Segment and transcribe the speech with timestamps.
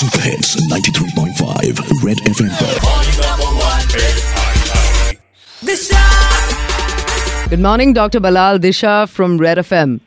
[0.00, 2.48] Super Hits 93.5 Red FM.
[7.50, 8.18] Good morning, Dr.
[8.18, 10.00] Ballal Disha from Red FM.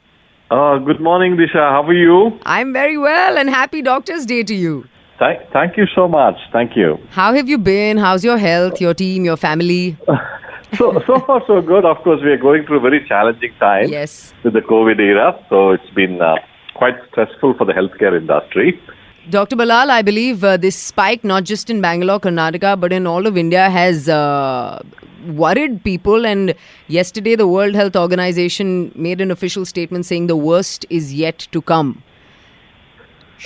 [0.50, 1.70] Uh, good morning, Disha.
[1.74, 2.40] How are you?
[2.44, 4.84] I'm very well and happy Doctor's Day to you.
[5.20, 6.38] Thank, thank you so much.
[6.52, 6.98] Thank you.
[7.12, 7.98] How have you been?
[7.98, 9.96] How's your health, your team, your family?
[10.76, 11.86] so so far so good.
[11.86, 14.34] Of course, we are going through a very challenging time yes.
[14.44, 16.38] with the COVID era, so it's been uh,
[16.74, 18.82] quite stressful for the healthcare industry.
[19.30, 19.56] Dr.
[19.56, 23.38] Ballal, I believe uh, this spike, not just in Bangalore, Karnataka, but in all of
[23.38, 24.84] India, has uh,
[25.28, 26.26] worried people.
[26.26, 26.54] And
[26.88, 31.62] yesterday, the World Health Organization made an official statement saying the worst is yet to
[31.62, 32.04] come.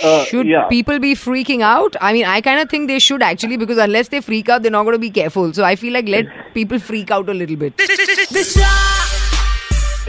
[0.03, 0.67] Uh, should yeah.
[0.67, 1.95] people be freaking out?
[2.01, 4.71] I mean, I kind of think they should actually, because unless they freak out, they're
[4.71, 5.53] not going to be careful.
[5.53, 7.73] So I feel like let people freak out a little bit.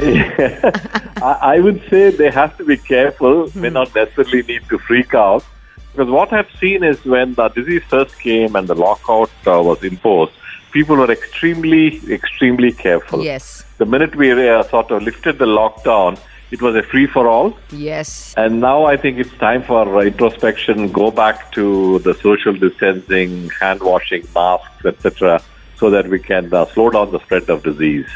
[0.00, 3.50] I, I would say they have to be careful.
[3.54, 5.44] May not necessarily need to freak out.
[5.92, 9.82] Because what I've seen is when the disease first came and the lockout uh, was
[9.82, 10.32] imposed,
[10.72, 13.24] people were extremely, extremely careful.
[13.24, 13.64] Yes.
[13.78, 16.18] The minute we uh, sort of lifted the lockdown,
[16.50, 17.56] it was a free for all.
[17.70, 18.34] Yes.
[18.36, 23.80] And now I think it's time for introspection, go back to the social distancing, hand
[23.82, 25.42] washing, masks, etc.,
[25.76, 28.06] so that we can uh, slow down the spread of disease.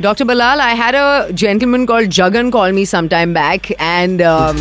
[0.00, 0.24] Dr.
[0.24, 4.56] Ballal, I had a gentleman called Jagan call me some time back, and um,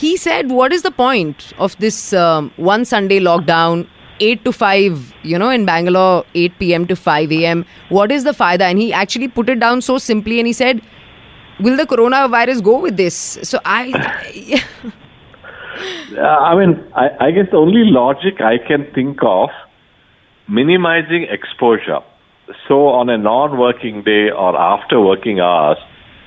[0.00, 3.86] he said, What is the point of this um, one Sunday lockdown,
[4.20, 6.86] 8 to 5, you know, in Bangalore, 8 p.m.
[6.86, 7.66] to 5 a.m.?
[7.90, 8.62] What is the faida?
[8.62, 10.80] And he actually put it down so simply and he said,
[11.60, 13.38] Will the coronavirus go with this?
[13.42, 14.64] So I.
[16.12, 19.48] Uh, I mean, I, I guess the only logic I can think of
[20.48, 22.00] minimizing exposure.
[22.66, 25.78] So, on a non working day or after working hours,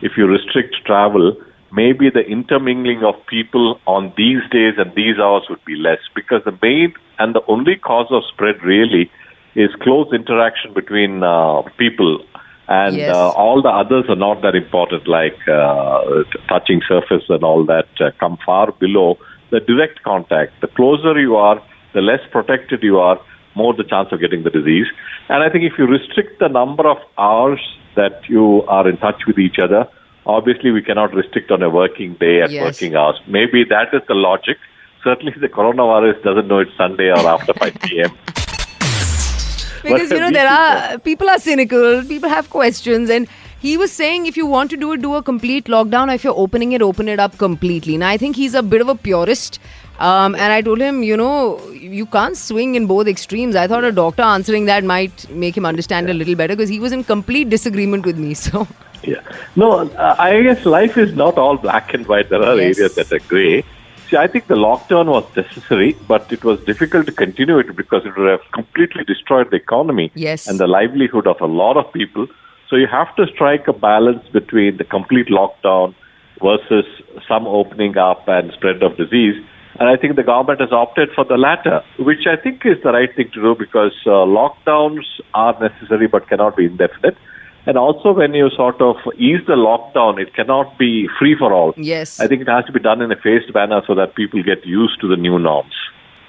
[0.02, 1.36] if you restrict travel,
[1.74, 6.42] maybe the intermingling of people on these days and these hours would be less because
[6.46, 9.10] the main and the only cause of spread really
[9.56, 12.24] is close interaction between uh, people.
[12.68, 13.10] And Yes.
[13.10, 17.90] uh, all the others are not that important like uh, touching surface and all that
[18.00, 19.18] uh, come far below.
[19.50, 21.62] The direct contact the closer you are
[21.94, 23.20] the less protected you are
[23.56, 24.88] more the chance of getting the disease.
[25.30, 27.62] And i think if you restrict the number of hours
[27.96, 29.88] that you are in touch with each other
[30.26, 32.64] obviously we cannot restrict on a working day and Yes.
[32.64, 33.20] working hours.
[33.28, 34.58] Maybe that is the logic.
[35.04, 38.10] Certainly the coronavirus doesn't know it's sunday or after 5 p.m
[39.84, 43.28] because you know there are people are cynical people have questions and
[43.60, 46.14] he was saying if you want to do it do a complete lockdown.
[46.14, 47.98] If you're opening it open it up completely.
[47.98, 49.60] Now i think he's a bit of a purist.
[50.00, 53.56] Um, and i told him you know you can't swing in both extremes.
[53.56, 56.80] I thought a doctor answering that might make him understand a little better because he
[56.80, 58.68] was in complete disagreement with me so
[59.04, 59.22] Yeah.
[59.56, 62.30] No, uh, I guess life is not all black and white.
[62.30, 62.78] There are Yes.
[62.78, 63.64] areas that are gray.
[64.10, 68.06] See, I think the lockdown was necessary, but it was difficult to continue it because
[68.06, 70.48] it would have completely destroyed the economy Yes.
[70.48, 72.28] and the livelihood of a lot of people.
[72.70, 75.94] So you have to strike a balance between the complete lockdown
[76.42, 76.86] versus
[77.28, 79.42] some opening up and spread of disease.
[79.80, 82.92] And I think the government has opted for the latter, which I think is the
[82.92, 84.10] right thing to do because uh,
[84.40, 87.18] lockdowns are necessary but cannot be indefinite.
[87.66, 91.74] And also, when you sort of ease the lockdown, it cannot be free for all.
[91.78, 94.44] yes I think it has to be done in a phased manner so that people
[94.44, 95.74] get used to the new norms.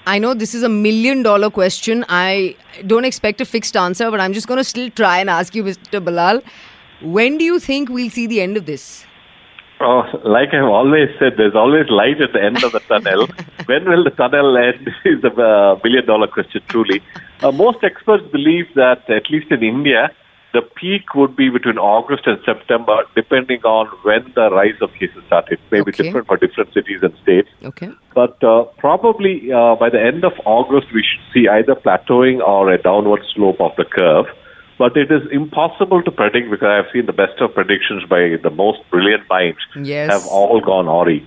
[0.07, 2.05] I know this is a million dollar question.
[2.09, 2.57] I
[2.87, 5.65] don't expect a fixed answer, but I'm just going to still try and ask you,
[5.65, 6.05] Mr.
[6.05, 6.43] Ballal.
[7.01, 9.07] When do you think we'll see the end of this?
[9.81, 13.27] Oh, like I've always said, there's always light at the end of the tunnel.
[13.67, 17.03] when will the tunnel end is a uh, billion dollar question, truly.
[17.43, 20.11] Uh, most experts believe that, at least in India,
[20.55, 25.23] the peak would be between August and September, depending on when the rise of cases
[25.27, 25.59] started.
[25.59, 26.05] It may be Okay.
[26.05, 27.49] different for different cities and states.
[27.71, 27.91] Okay.
[28.15, 32.73] But uh, probably uh, by the end of August, we should see either plateauing or
[32.73, 34.27] a downward slope of the curve.
[34.77, 38.51] But it is impossible to predict because I've seen the best of predictions by the
[38.51, 40.11] most brilliant minds Yes.
[40.11, 41.23] have all gone awry.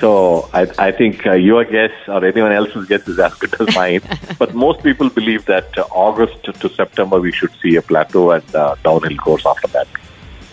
[0.00, 3.74] So I, I think uh, your guess or anyone else's guess is as good as
[3.82, 4.00] mine.
[4.38, 8.54] but most people believe that uh, August to September we should see a plateau and
[8.54, 9.86] uh, downhill course after that.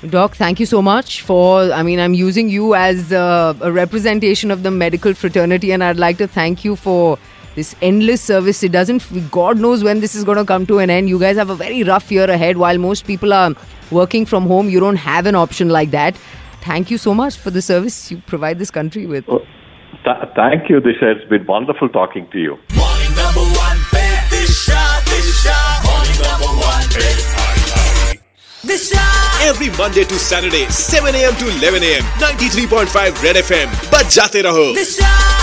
[0.09, 1.71] Doc, thank you so much for.
[1.73, 5.97] I mean, I'm using you as uh, a representation of the medical fraternity, and I'd
[5.97, 7.17] like to thank you for
[7.55, 8.63] this endless service.
[8.63, 11.09] It doesn't, God knows when this is going to come to an end.
[11.09, 12.57] You guys have a very rough year ahead.
[12.57, 13.53] While most people are
[13.91, 16.17] working from home, you don't have an option like that.
[16.61, 19.25] Thank you so much for the service you provide this country with.
[19.27, 19.39] Oh,
[20.03, 21.15] th- thank you, Disha.
[21.15, 22.57] It's been wonderful talking to you.
[22.75, 23.77] Morning number one,
[25.85, 26.79] Morning number one,
[29.41, 31.33] Every Monday to Saturday, 7 a.m.
[31.37, 32.03] to 11 a.m.
[32.19, 33.67] 93.5 Red FM.
[33.89, 34.75] Bajate raho.
[34.75, 35.38] Disha.